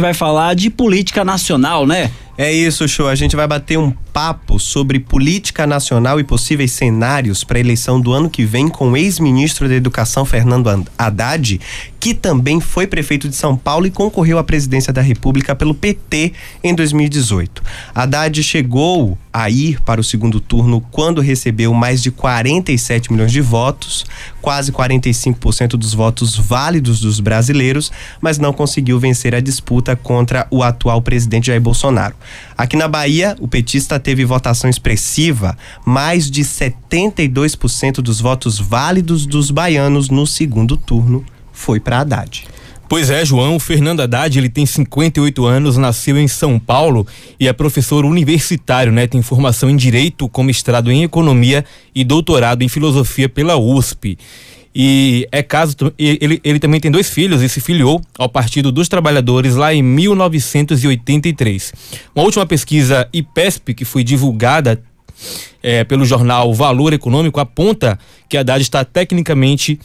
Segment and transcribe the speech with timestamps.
[0.00, 2.10] vai falar de política nacional, né?
[2.36, 3.06] É isso, show.
[3.06, 8.00] A gente vai bater um papo sobre política nacional e possíveis cenários para a eleição
[8.00, 11.60] do ano que vem com o ex-ministro da Educação Fernando Haddad,
[11.98, 16.32] que também foi prefeito de São Paulo e concorreu à presidência da República pelo PT
[16.62, 17.60] em 2018.
[17.92, 23.40] Haddad chegou a ir para o segundo turno quando recebeu mais de 47 milhões de
[23.40, 24.06] votos,
[24.40, 27.90] quase 45% dos votos válidos dos brasileiros,
[28.20, 32.14] mas não conseguiu vencer a disputa contra o atual presidente Jair Bolsonaro.
[32.56, 39.50] Aqui na Bahia, o petista teve votação expressiva, mais de 72% dos votos válidos dos
[39.50, 42.46] baianos no segundo turno foi para Haddad.
[42.88, 47.06] Pois é, João, Fernando Haddad, ele tem 58 anos, nasceu em São Paulo
[47.40, 49.06] e é professor universitário, né?
[49.06, 51.64] Tem formação em Direito, com mestrado em Economia
[51.94, 54.18] e doutorado em Filosofia pela USP.
[54.74, 58.88] E é caso, ele, ele também tem dois filhos e se filiou ao Partido dos
[58.88, 61.72] Trabalhadores lá em 1983.
[62.14, 64.82] Uma última pesquisa IPESP, que foi divulgada
[65.62, 67.96] é, pelo jornal Valor Econômico, aponta
[68.28, 69.78] que Haddad está tecnicamente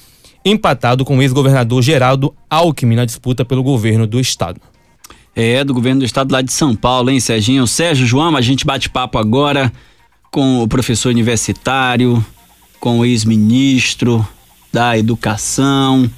[0.44, 4.60] empatado com o ex-governador Geraldo Alckmin na disputa pelo governo do estado.
[5.36, 7.68] É, do governo do estado lá de São Paulo, hein, Serginho?
[7.68, 9.72] Sérgio João, a gente bate papo agora
[10.32, 12.26] com o professor universitário,
[12.80, 14.28] com o ex-ministro,
[14.72, 16.10] da Educação,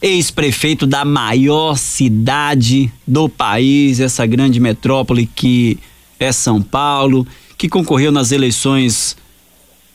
[0.00, 5.78] ex-prefeito da maior cidade do país, essa grande metrópole que
[6.18, 9.16] é São Paulo, que concorreu nas eleições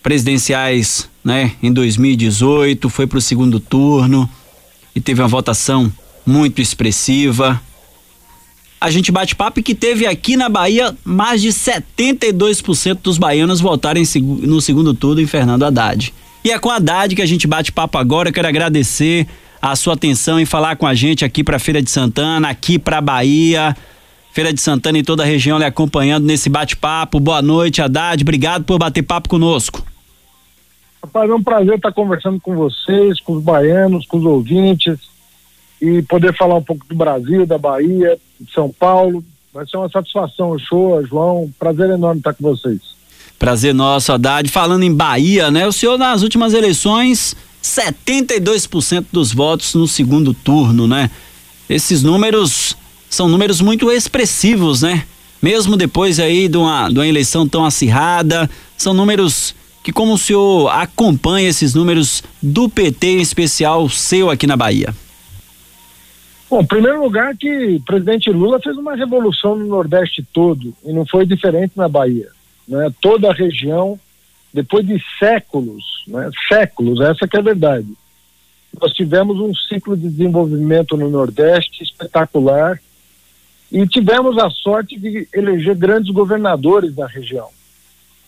[0.02, 4.30] presidenciais, né, em 2018, foi para o segundo turno
[4.96, 5.92] e teve uma votação
[6.26, 7.62] muito expressiva.
[8.80, 14.04] A gente bate papo que teve aqui na Bahia mais de 72% dos baianos votarem
[14.20, 16.12] no segundo turno em Fernando Haddad.
[16.44, 18.30] E é com a Haddad que a gente bate papo agora.
[18.30, 19.28] Eu quero agradecer
[19.62, 23.00] a sua atenção em falar com a gente aqui para Feira de Santana, aqui para
[23.00, 23.76] Bahia.
[24.32, 27.20] Feira de Santana e toda a região lhe acompanhando nesse bate-papo.
[27.20, 28.24] Boa noite, Haddad.
[28.24, 29.86] Obrigado por bater papo conosco.
[31.04, 35.00] Rapaz, é um prazer estar conversando com vocês, com os baianos, com os ouvintes
[35.82, 39.24] e poder falar um pouco do Brasil, da Bahia, de São Paulo.
[39.54, 41.52] Vai ser uma satisfação, show, João.
[41.60, 43.01] Prazer enorme estar com vocês.
[43.42, 44.48] Prazer nosso, Haddad.
[44.52, 45.66] Falando em Bahia, né?
[45.66, 51.10] O senhor nas últimas eleições, 72% dos votos no segundo turno, né?
[51.68, 52.78] Esses números
[53.10, 55.08] são números muito expressivos, né?
[55.42, 58.48] Mesmo depois aí de uma, de uma eleição tão acirrada,
[58.78, 64.46] são números que como o senhor acompanha esses números do PT em especial seu aqui
[64.46, 64.94] na Bahia?
[66.48, 70.94] Bom, em primeiro lugar que o presidente Lula fez uma revolução no Nordeste todo e
[70.94, 72.30] não foi diferente na Bahia
[72.68, 74.00] né, toda a região,
[74.54, 77.88] depois de séculos, né, séculos, essa que é a verdade.
[78.80, 82.80] Nós tivemos um ciclo de desenvolvimento no Nordeste espetacular
[83.72, 87.50] e tivemos a sorte de eleger grandes governadores da região.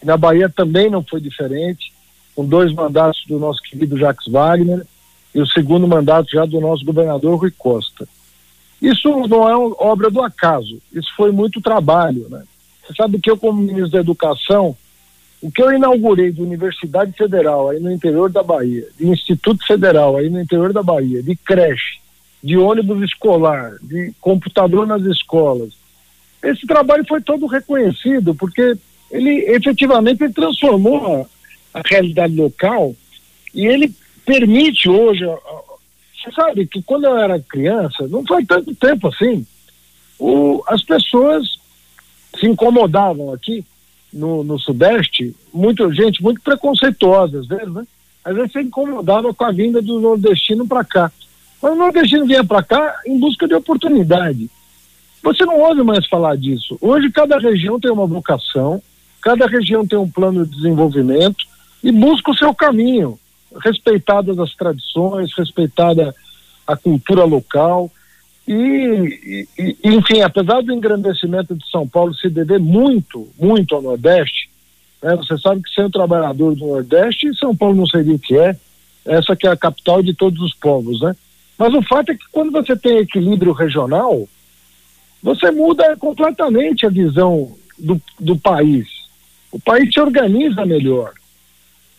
[0.03, 1.94] Na Bahia também não foi diferente,
[2.35, 4.85] com dois mandatos do nosso querido Jacques Wagner
[5.33, 8.07] e o segundo mandato já do nosso governador Rui Costa.
[8.81, 12.44] Isso não é obra do acaso, isso foi muito trabalho, né?
[12.85, 14.75] Você sabe que eu, como ministro da Educação,
[15.41, 20.17] o que eu inaugurei de Universidade Federal aí no interior da Bahia, de Instituto Federal
[20.17, 21.99] aí no interior da Bahia, de creche,
[22.44, 25.73] de ônibus escolar, de computador nas escolas,
[26.44, 28.75] esse trabalho foi todo reconhecido, porque
[29.09, 31.27] ele efetivamente ele transformou
[31.73, 32.94] a, a realidade local
[33.55, 33.94] e ele
[34.25, 35.25] permite hoje.
[35.25, 39.45] Você sabe que quando eu era criança, não foi tanto tempo assim,
[40.19, 41.57] o, as pessoas
[42.39, 43.63] se incomodavam aqui
[44.11, 47.85] no, no Sudeste, muita gente muito preconceituosa às vezes, né?
[48.23, 51.11] Às vezes se incomodava com a vinda do nordestino para cá.
[51.61, 54.49] Mas o nordestino vinha para cá em busca de oportunidade.
[55.21, 56.77] Você não ouve mais falar disso.
[56.81, 58.81] Hoje cada região tem uma vocação,
[59.21, 61.45] cada região tem um plano de desenvolvimento
[61.83, 63.17] e busca o seu caminho,
[63.63, 66.13] respeitadas as tradições, respeitada
[66.67, 67.89] a cultura local.
[68.48, 74.50] E, e, enfim, apesar do engrandecimento de São Paulo se dever muito, muito ao Nordeste,
[75.01, 78.38] né, você sabe que sem o trabalhador do Nordeste, São Paulo não seria o que
[78.38, 78.56] é,
[79.06, 81.16] essa que é a capital de todos os povos, né?
[81.57, 84.28] Mas o fato é que quando você tem equilíbrio regional,
[85.22, 88.88] você muda completamente a visão do, do país.
[89.51, 91.13] O país se organiza melhor.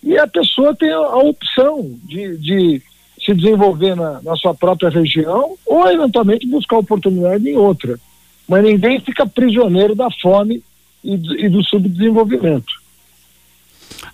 [0.02, 2.82] E a pessoa tem a, a opção de, de
[3.24, 7.98] se desenvolver na, na sua própria região ou eventualmente buscar oportunidade em outra.
[8.46, 10.62] Mas ninguém fica prisioneiro da fome
[11.02, 12.84] e, e do subdesenvolvimento.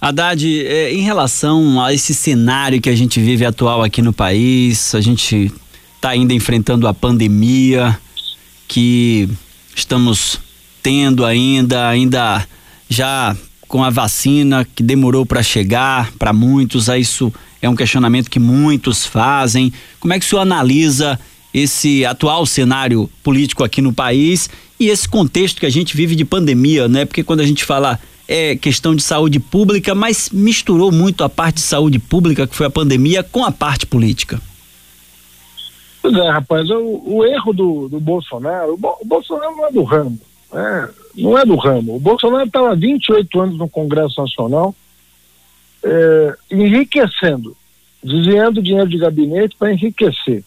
[0.00, 4.94] Haddad, é, em relação a esse cenário que a gente vive atual aqui no país,
[4.94, 5.52] a gente
[5.96, 7.98] está ainda enfrentando a pandemia,
[8.66, 9.28] que
[9.74, 10.40] estamos
[10.82, 12.46] tendo ainda, ainda
[12.88, 13.36] já
[13.68, 18.38] com a vacina que demorou para chegar para muitos, a isso é um questionamento que
[18.38, 19.72] muitos fazem.
[19.98, 21.18] Como é que o senhor analisa
[21.52, 24.48] esse atual cenário político aqui no país
[24.78, 27.04] e esse contexto que a gente vive de pandemia, né?
[27.04, 27.98] Porque quando a gente fala
[28.30, 32.66] é questão de saúde pública, mas misturou muito a parte de saúde pública, que foi
[32.66, 34.40] a pandemia, com a parte política.
[36.00, 39.82] Pois é, rapaz, o, o erro do, do Bolsonaro, o, o, Bolsonaro não é do
[39.82, 40.18] ramo,
[40.52, 40.88] né?
[41.16, 41.96] não é do ramo.
[41.96, 44.74] O Bolsonaro estava 28 anos no Congresso Nacional,
[45.82, 47.56] é, enriquecendo,
[48.02, 50.44] desviando dinheiro de gabinete para enriquecer.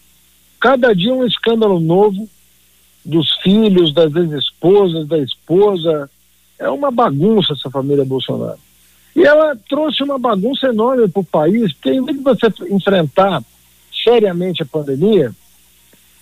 [0.59, 2.30] Cada dia um escândalo novo
[3.03, 6.09] dos filhos, das ex-esposas, da esposa.
[6.57, 8.59] É uma bagunça essa família Bolsonaro.
[9.15, 13.44] E ela trouxe uma bagunça enorme para o país, porque em vez de você enfrentar
[14.03, 15.31] seriamente a pandemia,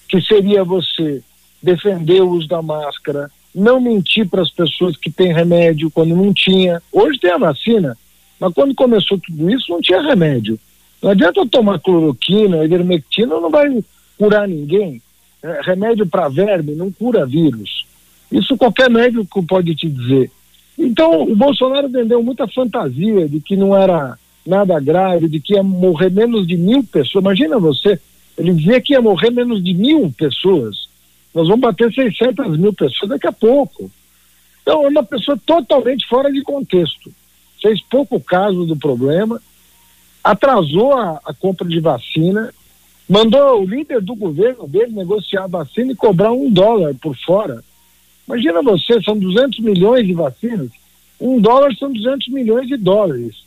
[0.09, 1.23] que seria você
[1.61, 6.33] defender o uso da máscara, não mentir para as pessoas que tem remédio quando não
[6.33, 6.81] tinha.
[6.91, 7.97] Hoje tem a vacina,
[8.41, 10.59] mas quando começou tudo isso não tinha remédio.
[10.99, 13.69] Não adianta tomar cloroquina, ivermectina, não vai
[14.17, 14.99] curar ninguém.
[15.43, 17.85] É, remédio para verme não cura vírus.
[18.31, 20.31] Isso qualquer médico pode te dizer.
[20.75, 25.61] Então, o Bolsonaro vendeu muita fantasia de que não era nada grave, de que ia
[25.61, 27.23] morrer menos de mil pessoas.
[27.23, 27.99] Imagina você,
[28.35, 30.87] ele dizia que ia morrer menos de mil pessoas.
[31.31, 33.91] Nós vamos bater 600 mil pessoas daqui a pouco.
[34.63, 37.11] Então, é uma pessoa totalmente fora de contexto.
[37.61, 39.41] Fez pouco caso do problema,
[40.23, 42.53] atrasou a, a compra de vacina,
[43.07, 47.63] mandou o líder do governo dele negociar a vacina e cobrar um dólar por fora.
[48.27, 50.69] Imagina você, são 200 milhões de vacinas,
[51.19, 53.43] um dólar são 200 milhões de dólares.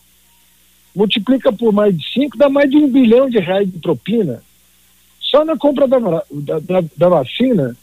[0.95, 4.43] Multiplica por mais de cinco, dá mais de um bilhão de reais de propina.
[5.19, 7.77] Só na compra da, da, da vacina.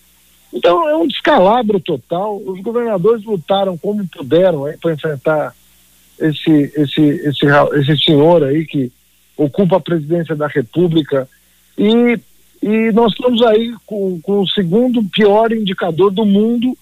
[0.53, 2.37] Então é um descalabro total.
[2.37, 5.53] Os governadores lutaram como puderam para enfrentar
[6.21, 8.91] esse, esse, esse, esse senhor aí que
[9.35, 11.27] ocupa a presidência da República
[11.77, 12.19] e,
[12.61, 16.77] e nós estamos aí com, com o segundo pior indicador do mundo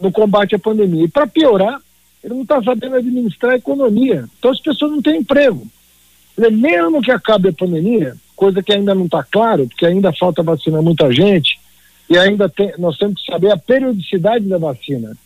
[0.00, 1.04] no combate à pandemia.
[1.04, 1.80] E para piorar,
[2.22, 4.24] ele não está sabendo administrar a economia.
[4.38, 5.66] Então as pessoas não têm emprego.
[6.36, 10.82] Mesmo que acabe a pandemia, coisa que ainda não está claro, porque ainda falta vacinar
[10.82, 11.60] muita gente,
[12.08, 15.16] e ainda tem, nós temos que saber a periodicidade da vacina.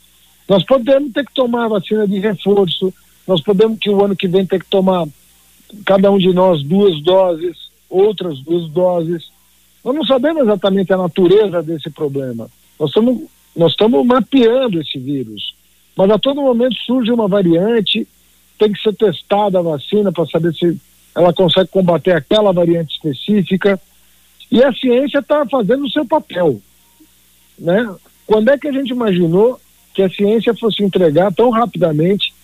[0.49, 2.93] Nós podemos ter que tomar a vacina de reforço,
[3.27, 5.07] nós podemos que o ano que vem ter que tomar,
[5.85, 7.57] cada um de nós, duas doses,
[7.91, 9.31] outras duas doses.
[9.85, 12.49] Nós não sabemos exatamente a natureza desse problema.
[12.79, 13.23] Nós estamos,
[13.55, 15.55] nós estamos mapeando esse vírus.
[15.97, 18.07] Mas a todo momento surge uma variante,
[18.59, 20.79] tem que ser testada a vacina para saber se
[21.15, 23.81] ela consegue combater aquela variante específica.
[24.51, 26.61] E a ciência está fazendo o seu papel.
[27.59, 27.95] Né?
[28.27, 29.59] Quando é que a gente imaginou
[29.95, 32.36] que a ciência fosse entregar tão rapidamente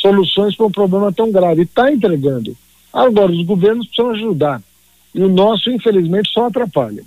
[0.00, 1.62] soluções para um problema tão grave?
[1.62, 2.56] Está entregando.
[2.92, 4.62] Agora, os governos precisam ajudar.
[5.14, 7.02] E o nosso, infelizmente, só atrapalha.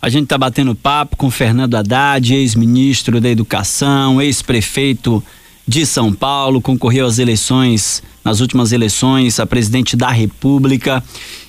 [0.00, 5.22] A gente está batendo papo com Fernando Haddad, ex-ministro da Educação, ex-prefeito
[5.66, 11.02] de São Paulo, concorreu às eleições, nas últimas eleições, a presidente da República.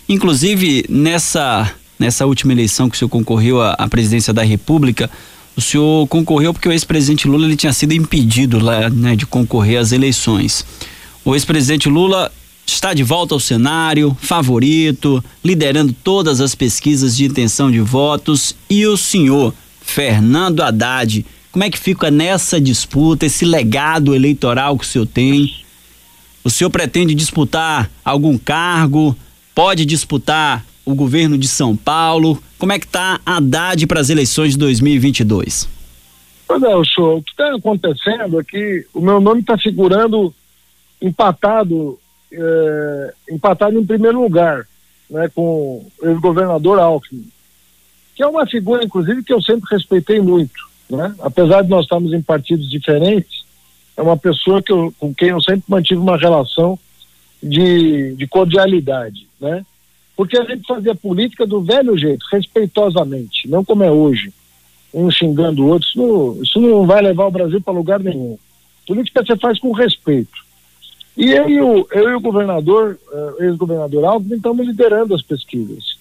[0.10, 5.10] Inclusive, nessa, nessa última eleição que o senhor concorreu à, à presidência da República,
[5.58, 9.80] o senhor concorreu porque o ex-presidente Lula ele tinha sido impedido lá, né, de concorrer
[9.80, 10.64] às eleições.
[11.26, 12.32] O ex-presidente Lula
[12.66, 18.56] está de volta ao cenário, favorito, liderando todas as pesquisas de intenção de votos.
[18.70, 24.86] E o senhor, Fernando Haddad, como é que fica nessa disputa, esse legado eleitoral que
[24.86, 25.56] o senhor tem?
[26.44, 29.18] O senhor pretende disputar algum cargo?
[29.56, 32.42] Pode disputar o governo de São Paulo?
[32.58, 35.68] Como é que está Haddad para as eleições de 2022?
[36.48, 40.34] Pois é, o senhor, o que está acontecendo é que o meu nome está figurando
[41.02, 42.00] empatado
[42.32, 44.66] é, empatado em primeiro lugar
[45.10, 47.28] né, com o governador Alckmin,
[48.16, 50.68] que é uma figura, inclusive, que eu sempre respeitei muito.
[50.90, 51.14] Né?
[51.20, 53.46] Apesar de nós estarmos em partidos diferentes,
[53.96, 56.80] é uma pessoa que eu, com quem eu sempre mantive uma relação
[57.44, 59.66] de, de cordialidade, né?
[60.18, 64.34] Porque a gente fazia política do velho jeito, respeitosamente, não como é hoje,
[64.92, 65.88] um xingando o outro.
[65.88, 68.38] Isso não, isso não vai levar o Brasil para lugar nenhum.
[68.88, 70.46] Política você faz com respeito.
[71.16, 75.98] E eu e o, eu e o governador, uh, ex-governador Alves, estamos liderando as pesquisas.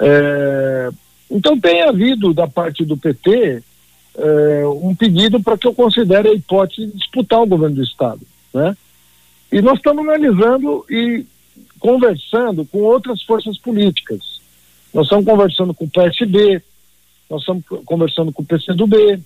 [0.00, 0.90] É,
[1.28, 3.62] então tem havido da parte do PT
[4.16, 8.20] é, um pedido para que eu considere a hipótese de disputar o governo do Estado.
[8.54, 8.76] Né?
[9.50, 11.24] E nós estamos analisando e
[11.78, 14.40] conversando com outras forças políticas.
[14.92, 16.62] Nós estamos conversando com o PSB,
[17.28, 19.20] nós estamos conversando com o PCdoB,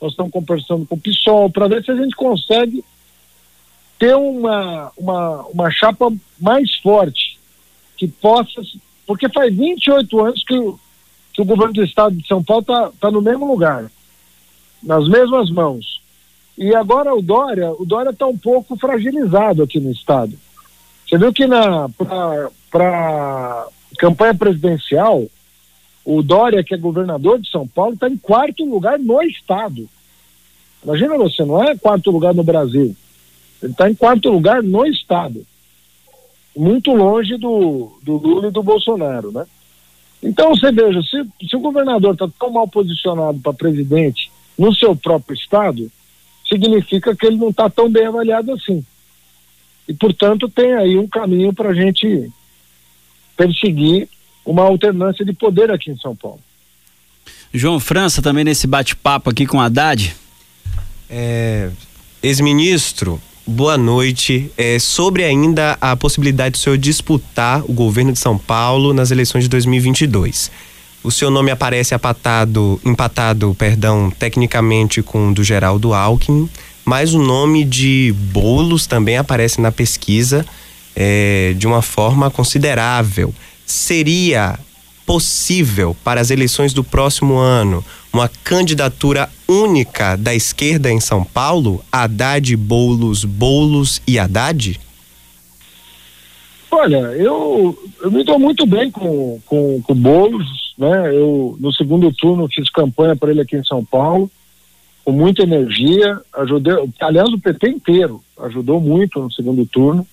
[0.00, 2.84] nós estamos conversando com o PSOL, para ver se a gente consegue
[3.98, 7.38] ter uma, uma, uma chapa mais forte,
[7.96, 8.60] que possa.
[9.06, 10.78] Porque faz 28 anos que o,
[11.32, 13.90] que o governo do estado de São Paulo está tá no mesmo lugar,
[14.82, 16.02] nas mesmas mãos.
[16.58, 20.38] E agora o Dória, o Dória está um pouco fragilizado aqui no estado.
[21.08, 21.88] Você viu que na
[22.70, 23.66] para
[23.98, 25.24] campanha presidencial,
[26.04, 29.88] o Dória, que é governador de São Paulo, está em quarto lugar no estado.
[30.84, 32.94] Imagina você, não é quarto lugar no Brasil.
[33.62, 35.44] Ele está em quarto lugar no estado.
[36.56, 39.46] Muito longe do, do Lula e do Bolsonaro, né?
[40.22, 44.96] Então você veja, se, se o governador está tão mal posicionado para presidente no seu
[44.96, 45.90] próprio estado,
[46.48, 48.84] significa que ele não está tão bem avaliado assim.
[49.88, 52.30] E, portanto, tem aí um caminho para a gente
[53.36, 54.08] perseguir
[54.44, 56.40] uma alternância de poder aqui em São Paulo.
[57.52, 60.14] João França, também nesse bate-papo aqui com a Haddad.
[61.08, 61.70] É,
[62.22, 64.50] Ex-ministro, boa noite.
[64.56, 69.44] É, sobre ainda a possibilidade do senhor disputar o governo de São Paulo nas eleições
[69.44, 70.50] de 2022.
[71.02, 76.50] O seu nome aparece apatado, empatado, perdão, tecnicamente com o do Geraldo Alckmin,
[76.86, 80.46] mas o nome de Bolos também aparece na pesquisa
[80.94, 83.34] é, de uma forma considerável
[83.66, 84.58] seria
[85.04, 91.84] possível para as eleições do próximo ano uma candidatura única da esquerda em São Paulo?
[91.92, 94.80] Haddad, Boulos, Boulos e Haddad?
[96.70, 101.14] Olha, eu, eu me dou muito bem com, com, com o Boulos, né?
[101.14, 104.30] Eu, no segundo turno, fiz campanha para ele aqui em São Paulo,
[105.06, 110.04] com muita energia, ajudei, aliás, o PT inteiro ajudou muito no segundo turno,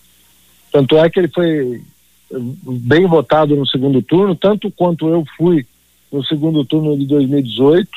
[0.71, 1.81] tanto é que ele foi
[2.29, 5.65] bem votado no segundo turno, tanto quanto eu fui
[6.11, 7.89] no segundo turno de 2018,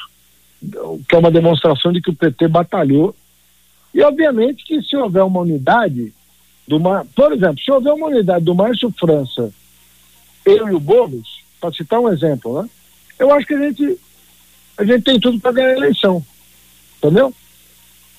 [1.07, 3.15] que é uma demonstração de que o PT batalhou.
[3.93, 6.15] E obviamente que se houver uma unidade
[6.67, 7.05] do Mar...
[7.15, 9.53] por exemplo, se houver uma unidade do Márcio França,
[10.47, 12.71] eu e o Boulos, para citar um exemplo, né?
[13.19, 13.99] Eu acho que a gente
[14.79, 16.25] a gente tem tudo para ganhar a eleição.
[17.07, 17.33] Entendeu?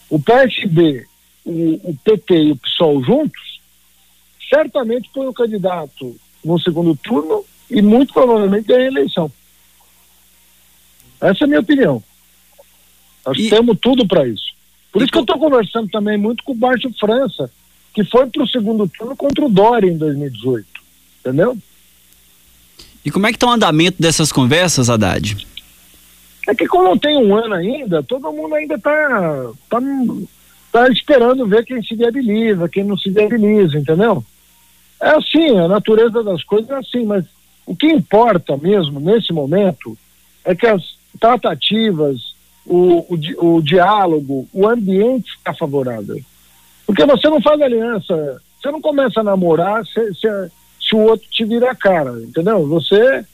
[0.10, 1.06] O PSB,
[1.44, 3.60] o, o PT e o PSOL juntos
[4.50, 9.29] certamente foi o candidato no segundo turno e muito provavelmente ganha a eleição.
[11.20, 12.01] Essa é a minha opinião.
[13.25, 13.50] Nós e...
[13.50, 14.56] temos tudo para isso.
[14.89, 17.51] Por e isso que eu estou conversando também muito com o Baixo França,
[17.94, 20.65] que foi para o segundo turno contra o Dória em 2018.
[21.20, 21.58] Entendeu?
[23.03, 25.46] E como é que está o andamento dessas conversas, Haddad?
[26.48, 29.80] É que como tem um ano ainda, todo mundo ainda está tá,
[30.72, 34.24] tá esperando ver quem se viabiliza, quem não se viabiliza, entendeu?
[35.01, 37.25] É assim, a natureza das coisas é assim, mas
[37.66, 39.98] o que importa mesmo nesse momento
[40.46, 40.82] é que as
[41.20, 42.34] tratativas,
[42.66, 46.18] o, o, o diálogo, o ambiente está favorável.
[46.86, 50.27] Porque você não faz aliança, você não começa a namorar se, se,
[50.80, 52.66] se o outro te vira a cara, entendeu?
[52.68, 53.25] Você,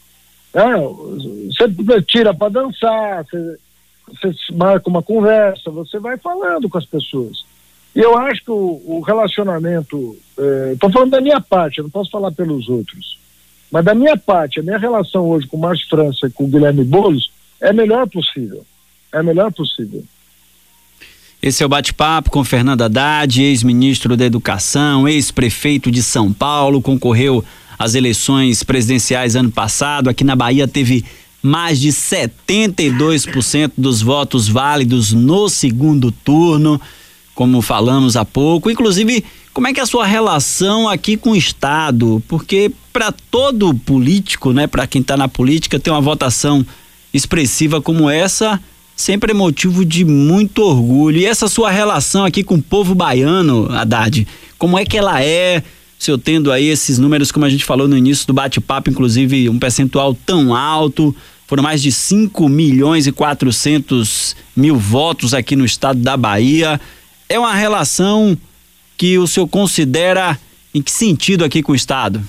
[0.54, 7.44] você tira para dançar, você, marca uma conversa, você vai falando com as pessoas.
[7.96, 10.18] E eu acho que o, o relacionamento,
[10.72, 13.18] estou é, falando da minha parte, não posso falar pelos outros,
[13.72, 16.48] mas da minha parte, a minha relação hoje com o Márcio França e com o
[16.48, 18.64] Guilherme Boulos é melhor possível.
[19.12, 20.04] É melhor possível.
[21.42, 27.44] Esse é o bate-papo com Fernando Haddad, ex-ministro da Educação, ex-prefeito de São Paulo, concorreu
[27.78, 30.10] às eleições presidenciais ano passado.
[30.10, 31.04] Aqui na Bahia teve
[31.42, 36.80] mais de 72% dos votos válidos no segundo turno
[37.34, 38.70] como falamos há pouco.
[38.70, 42.22] Inclusive, como é que é a sua relação aqui com o Estado?
[42.28, 46.66] Porque para todo político, né, para quem está na política, ter uma votação
[47.14, 48.60] expressiva como essa
[48.96, 51.18] sempre é motivo de muito orgulho.
[51.18, 54.28] E essa sua relação aqui com o povo baiano, Haddad,
[54.58, 55.64] como é que ela é?
[56.04, 59.48] Se eu tendo aí esses números, como a gente falou no início do bate-papo, inclusive
[59.48, 61.16] um percentual tão alto,
[61.48, 66.78] foram mais de 5 milhões e 400 mil votos aqui no estado da Bahia
[67.30, 68.38] é uma relação
[68.98, 70.38] que o senhor considera
[70.76, 72.22] em que sentido aqui com o Estado?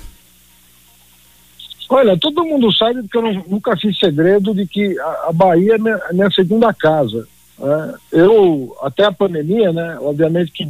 [1.88, 6.00] Olha, todo mundo sabe que eu nunca fiz segredo de que a, Bahia é minha,
[6.12, 7.26] minha segunda casa.
[7.59, 7.95] Né?
[8.12, 9.99] Eu, até a pandemia, né?
[10.00, 10.69] Obviamente que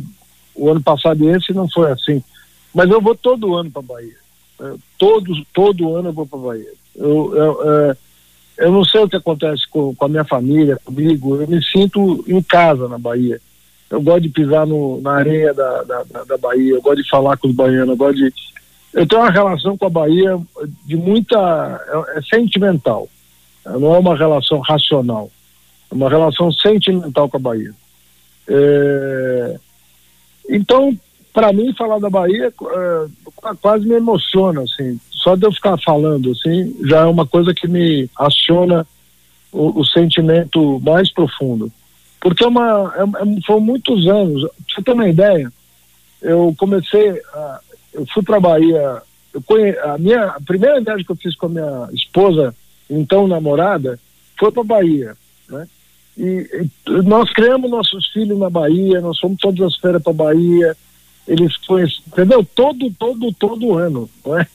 [0.55, 2.23] o ano passado esse não foi assim,
[2.75, 4.17] mas eu vou todo ano para Bahia.
[4.61, 6.73] É, todo, todo ano eu vou para Bahia.
[6.97, 7.97] Eu, eu, é,
[8.59, 12.25] eu não sei o que acontece com, com a minha família, comigo, eu me sinto
[12.29, 13.41] em casa na Bahia
[13.95, 17.37] eu gosto de pisar no, na areia da, da, da, Bahia, eu gosto de falar
[17.37, 18.33] com os baianos, eu gosto de.
[18.93, 20.39] Eu tenho uma relação com a Bahia
[20.85, 21.37] de muita.
[21.89, 23.09] é, é sentimental.
[23.65, 25.31] Não é uma relação racional.
[25.91, 27.73] É uma relação sentimental com a Bahia.
[28.49, 29.57] É...
[30.49, 30.97] Então,
[31.35, 34.99] para mim, falar da Bahia é, quase me emociona, assim.
[35.11, 38.87] Só de eu ficar falando, assim, já é uma coisa que me aciona
[39.53, 41.73] o, o sentimento mais profundo.
[42.21, 44.43] Porque é uma, é, é foram muitos anos.
[44.43, 45.53] Pra você ter uma ideia,
[46.23, 47.61] eu comecei, a,
[47.93, 49.03] eu fui para Bahia,
[49.35, 52.55] eu conhe, a minha a primeira viagem que eu fiz com a minha esposa,
[52.89, 53.99] então namorada,
[54.39, 55.17] foi para Bahia,
[55.49, 55.67] né?
[56.17, 56.23] E,
[56.87, 60.77] e, nós criamos nossos filhos na Bahia, nós fomos todas as férias para Bahia,
[61.27, 62.47] eles conhecem, entendeu?
[62.55, 64.47] Todo, todo, todo ano, não é?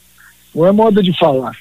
[0.53, 1.55] Não é moda de falar.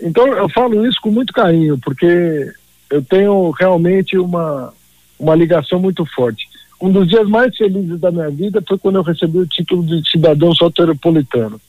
[0.00, 2.52] Então eu falo isso com muito carinho, porque
[2.90, 4.72] eu tenho realmente uma,
[5.18, 6.46] uma ligação muito forte.
[6.80, 10.08] Um dos dias mais felizes da minha vida foi quando eu recebi o título de
[10.10, 11.60] cidadão soteropolitano.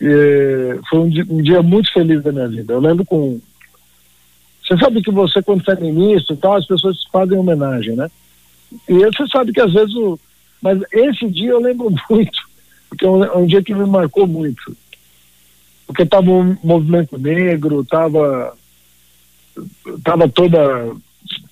[0.00, 2.72] E, foi um dia, um dia muito feliz da minha vida.
[2.72, 3.40] Eu lembro com.
[4.64, 8.10] Você sabe que você, quando é ministro e tal, as pessoas fazem homenagem, né?
[8.88, 10.18] E você sabe que às vezes o.
[10.62, 12.38] Mas esse dia eu lembro muito,
[12.88, 14.76] porque é um, é um dia que me marcou muito.
[15.86, 18.56] Porque estava um movimento negro, estava
[20.02, 20.94] tava toda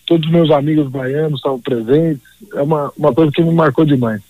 [0.07, 2.23] todos os meus amigos baianos estavam presentes.
[2.55, 4.23] É uma, uma coisa que me marcou demais.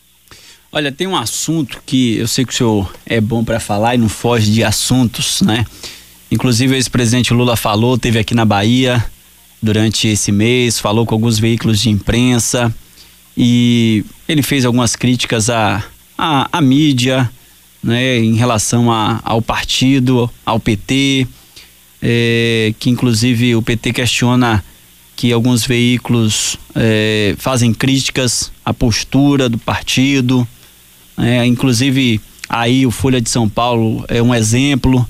[0.72, 3.98] Olha, tem um assunto que eu sei que o senhor é bom para falar e
[3.98, 5.64] não foge de assuntos, né?
[6.30, 9.04] Inclusive o ex-presidente Lula falou, teve aqui na Bahia
[9.60, 12.72] durante esse mês, falou com alguns veículos de imprensa
[13.42, 15.82] e ele fez algumas críticas à,
[16.18, 17.30] à, à mídia,
[17.82, 21.26] né, em relação a, ao partido, ao PT,
[22.02, 24.62] é, que inclusive o PT questiona
[25.16, 30.46] que alguns veículos é, fazem críticas à postura do partido,
[31.16, 35.08] é, inclusive aí o Folha de São Paulo é um exemplo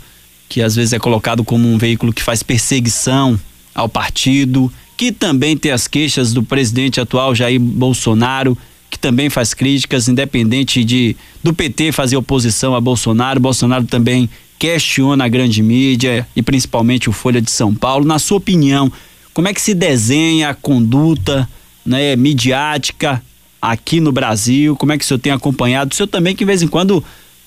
[0.48, 3.38] que às vezes é colocado como um veículo que faz perseguição
[3.74, 8.54] ao partido, que também tem as queixas do presidente atual Jair Bolsonaro,
[8.90, 15.24] que também faz críticas, independente de do PT fazer oposição a Bolsonaro, Bolsonaro também questiona
[15.24, 18.04] a grande mídia e principalmente o Folha de São Paulo.
[18.04, 18.92] Na sua opinião,
[19.32, 21.48] como é que se desenha a conduta
[21.82, 23.22] né, midiática
[23.62, 24.76] aqui no Brasil?
[24.76, 25.92] Como é que o senhor tem acompanhado?
[25.92, 27.02] O senhor também que de vez em quando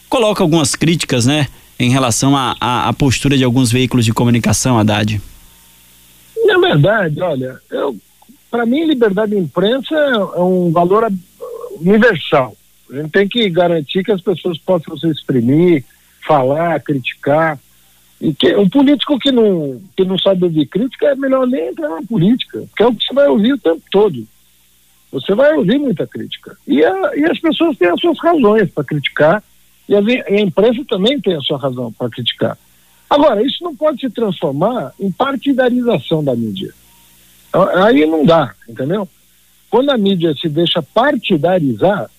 [0.09, 5.21] coloca algumas críticas, né, em relação à postura de alguns veículos de comunicação, Haddad.
[6.43, 7.60] Na verdade, olha,
[8.51, 11.12] para mim liberdade de imprensa é um valor
[11.79, 12.56] universal.
[12.91, 15.84] A gente tem que garantir que as pessoas possam se exprimir,
[16.25, 17.58] falar, criticar.
[18.21, 21.89] E que um político que não, que não sabe ouvir crítica é melhor nem entrar
[21.89, 24.27] na política, porque é o que você vai ouvir o tempo todo.
[25.12, 26.58] Você vai ouvir muita crítica.
[26.67, 29.43] E, a, e as pessoas têm as suas razões para criticar,
[29.89, 32.58] e a, e a imprensa também tem a sua razão para criticar.
[33.13, 36.73] Agora, isso não pode se transformar em partidarização da mídia.
[37.86, 39.08] Aí não dá, entendeu?
[39.69, 42.10] Quando a mídia se deixa partidarizar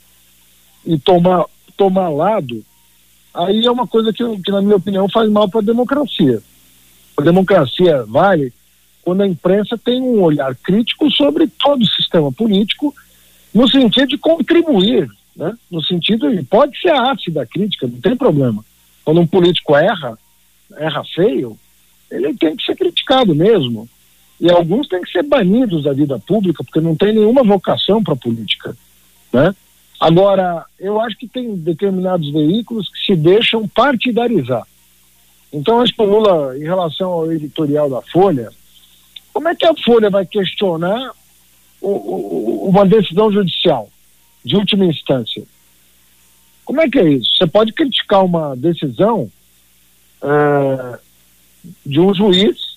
[0.87, 2.65] e tomar, tomar lado,
[3.35, 6.41] aí é uma coisa que, que na minha opinião, faz mal para a democracia.
[7.17, 8.53] A democracia vale
[9.03, 12.95] quando a imprensa tem um olhar crítico sobre todo o sistema político,
[13.53, 15.57] no sentido de contribuir, né?
[15.69, 18.65] no sentido de pode ser ácida a crítica, não tem problema.
[19.05, 20.17] Quando um político erra,
[20.77, 21.57] erra feio,
[22.11, 23.89] ele tem que ser criticado mesmo.
[24.41, 28.15] E alguns têm que ser banidos da vida pública, porque não tem nenhuma vocação para
[28.15, 28.77] a política.
[29.33, 29.55] Né?
[30.01, 34.67] Agora, eu acho que tem determinados veículos que se deixam partidarizar.
[35.53, 38.51] Então, acho que o Lula, em relação ao editorial da Folha,
[39.33, 41.13] como é que a Folha vai questionar
[41.81, 43.89] o, o, uma decisão judicial
[44.45, 45.43] de última instância?
[46.65, 47.31] Como é que é isso?
[47.37, 49.31] Você pode criticar uma decisão
[50.25, 50.99] é,
[51.85, 52.77] de um juiz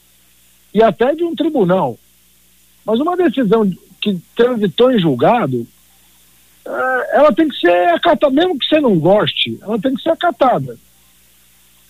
[0.74, 1.98] e até de um tribunal,
[2.86, 3.70] mas uma decisão
[4.02, 5.66] que transitou em julgado
[6.66, 10.10] é, ela tem que ser acatada, mesmo que você não goste, ela tem que ser
[10.10, 10.78] acatada.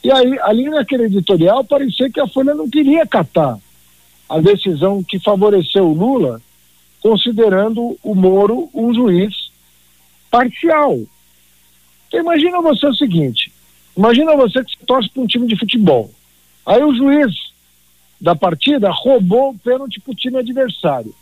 [0.04, 3.58] E aí, ali naquele editorial, parecia que a Folha não queria acatar
[4.30, 6.41] a decisão que favoreceu o Lula,
[7.02, 9.52] considerando o Moro um juiz
[10.30, 11.00] parcial.
[12.08, 13.46] Então, imagina você o seguinte:
[13.97, 16.12] imagina você que torce para um time de futebol.
[16.65, 17.33] Aí o juiz
[18.19, 21.13] da partida roubou o pênalti para o time adversário.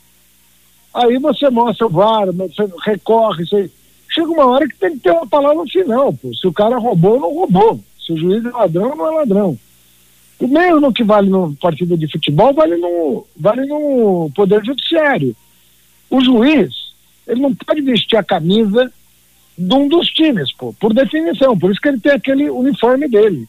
[0.93, 3.69] Aí você mostra o VAR, você recorre, você...
[4.09, 6.33] chega uma hora que tem que ter uma palavra final, pô.
[6.33, 7.79] Se o cara roubou, não roubou.
[8.03, 9.59] Se o juiz é ladrão, não é ladrão.
[10.39, 15.35] O mesmo que vale no partido de futebol, vale no, vale no Poder Judiciário.
[16.09, 16.93] O juiz,
[17.27, 18.91] ele não pode vestir a camisa
[19.57, 21.57] de um dos times, pô, por definição.
[21.57, 23.47] Por isso que ele tem aquele uniforme dele,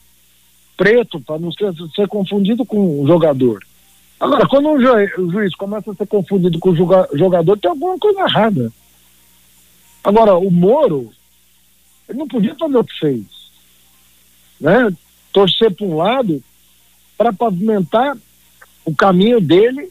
[0.76, 3.64] preto, para não ser, ser confundido com um jogador.
[4.18, 8.20] Agora, quando um o juiz começa a ser confundido com o jogador, tem alguma coisa
[8.20, 8.72] errada.
[10.02, 11.10] Agora, o Moro,
[12.08, 13.24] ele não podia fazer o que fez.
[14.60, 14.90] Né?
[15.32, 16.42] Torcer para um lado
[17.18, 18.16] para pavimentar
[18.84, 19.90] o caminho dele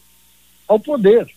[0.67, 1.27] ao poder.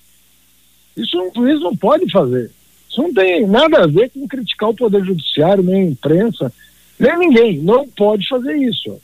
[0.97, 2.51] Isso um juiz não pode fazer.
[2.88, 6.53] Isso não tem nada a ver com criticar o Poder Judiciário, nem a imprensa,
[6.98, 7.59] nem ninguém.
[7.59, 9.01] Não pode fazer isso.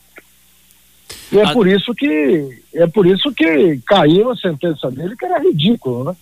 [1.31, 1.53] E é a...
[1.53, 6.17] por isso que é por isso que caiu a sentença dele, que era ridícula, né?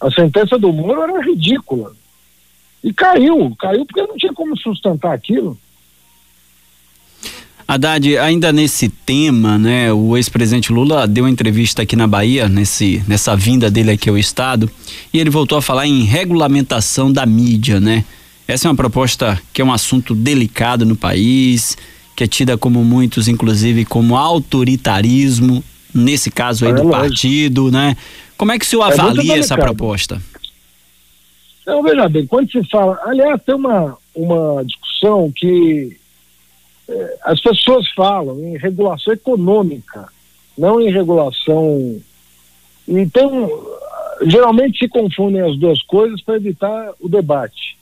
[0.00, 1.92] A sentença do Moro era ridícula.
[2.82, 5.58] E caiu, caiu porque não tinha como sustentar aquilo.
[7.66, 13.02] Haddad, ainda nesse tema, né, o ex-presidente Lula deu uma entrevista aqui na Bahia, nesse,
[13.08, 14.70] nessa vinda dele aqui ao Estado,
[15.12, 18.04] e ele voltou a falar em regulamentação da mídia, né?
[18.46, 21.76] Essa é uma proposta que é um assunto delicado no país,
[22.14, 27.00] que é tida como muitos, inclusive, como autoritarismo, nesse caso aí é, do lógico.
[27.00, 27.96] partido, né?
[28.36, 30.20] Como é que o senhor é avalia essa proposta?
[31.66, 36.03] Não, veja bem, quando se fala, aliás, tem uma, uma discussão que é,
[37.22, 40.08] as pessoas falam em regulação econômica,
[40.56, 42.00] não em regulação.
[42.86, 43.50] Então,
[44.22, 47.76] geralmente se confundem as duas coisas para evitar o debate.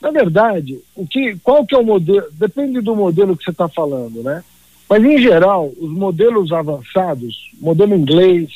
[0.00, 2.26] Na verdade, o que, qual que é o modelo?
[2.32, 4.42] Depende do modelo que você está falando, né?
[4.88, 8.50] Mas em geral, os modelos avançados, modelo inglês,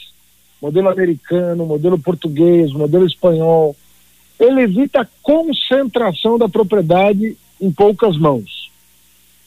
[0.61, 3.77] modelo americano, modelo português, modelo espanhol,
[4.39, 8.66] ele evita a concentração da propriedade em poucas mãos.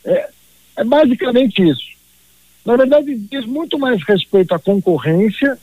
[0.10, 0.30] É,
[0.78, 1.90] é basicamente isso.
[2.66, 5.58] Na verdade, diz muito mais respeito à concorrência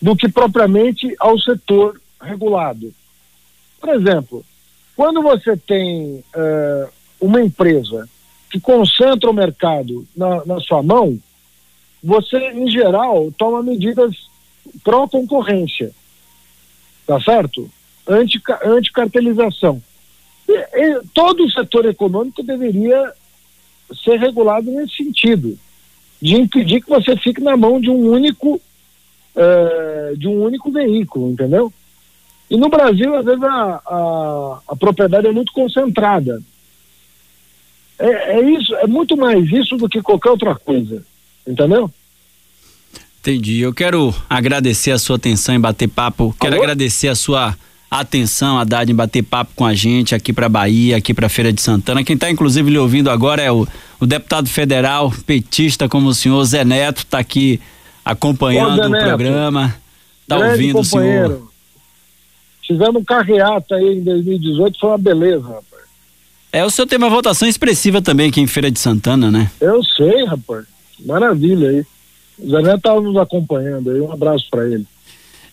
[0.00, 2.92] do que propriamente ao setor regulado.
[3.80, 4.44] Por exemplo,
[4.96, 6.88] quando você tem uh,
[7.20, 8.08] uma empresa
[8.50, 11.18] que concentra o mercado na, na sua mão,
[12.02, 14.14] você, em geral, toma medidas
[14.84, 15.92] pró-concorrência.
[17.06, 17.70] Tá certo?
[18.06, 19.74] Anti-cartelização.
[19.74, 23.12] Anti todo o setor econômico deveria
[23.94, 25.58] ser regulado nesse sentido,
[26.20, 28.60] de impedir que você fique na mão de um único
[29.36, 31.72] uh, de um único veículo, entendeu?
[32.50, 36.42] E no Brasil, às vezes, a, a, a propriedade é muito concentrada.
[37.98, 41.02] É, é, isso, é muito mais isso do que qualquer outra coisa,
[41.46, 41.90] entendeu?
[43.20, 43.60] Entendi.
[43.60, 46.34] Eu quero agradecer a sua atenção em bater papo.
[46.40, 46.64] Quero Alô?
[46.64, 47.56] agradecer a sua
[48.00, 51.52] atenção, a Haddad, em bater papo com a gente aqui para Bahia, aqui para Feira
[51.52, 52.02] de Santana.
[52.02, 53.66] Quem está inclusive lhe ouvindo agora é o,
[54.00, 57.60] o deputado federal, petista como o senhor Zé Neto, está aqui
[58.04, 59.74] acompanhando o programa.
[60.22, 61.48] Está ouvindo o senhor.
[62.66, 65.82] Fizemos um carreata aí em 2018, foi uma beleza, rapaz.
[66.52, 69.50] É, o senhor tem uma votação expressiva também aqui em Feira de Santana, né?
[69.60, 70.64] Eu sei, rapaz.
[71.04, 71.84] Maravilha aí.
[72.38, 74.86] O Zé Neto estava nos acompanhando aí, um abraço para ele.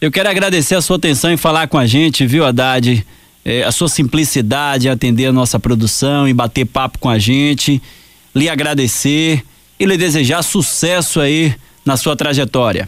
[0.02, 3.06] Eu quero agradecer a sua atenção em falar com a gente, viu, Haddad?
[3.44, 7.82] É, a sua simplicidade em atender a nossa produção e bater papo com a gente.
[8.34, 9.44] Lhe agradecer
[9.78, 11.54] e lhe desejar sucesso aí
[11.86, 12.88] na sua trajetória.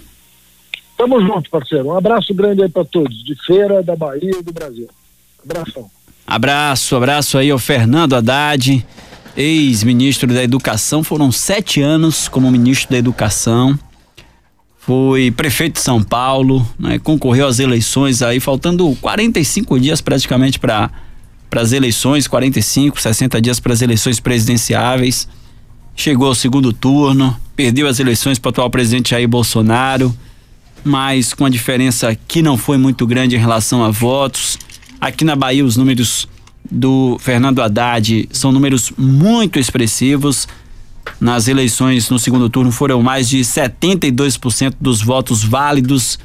[0.97, 1.87] Tamo junto, parceiro.
[1.87, 4.87] Um abraço grande aí para todos, de feira, da Bahia e do Brasil.
[5.43, 5.91] Abração.
[6.25, 8.85] Abraço, abraço aí ao Fernando Haddad,
[9.35, 11.03] ex-ministro da Educação.
[11.03, 13.77] Foram sete anos como ministro da Educação
[14.81, 20.89] foi prefeito de São Paulo, né, concorreu às eleições aí, faltando 45 dias praticamente para
[21.55, 25.27] as eleições, 45, 60 dias para as eleições presidenciáveis.
[25.95, 30.15] Chegou ao segundo turno, perdeu as eleições para o atual presidente Jair Bolsonaro,
[30.83, 34.57] mas com a diferença que não foi muito grande em relação a votos.
[34.99, 36.27] Aqui na Bahia, os números
[36.71, 40.47] do Fernando Haddad são números muito expressivos
[41.19, 46.19] nas eleições no segundo turno foram mais de 72% dos votos válidos